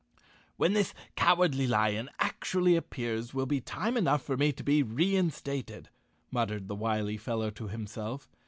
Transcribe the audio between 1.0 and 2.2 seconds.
Cowardly Lion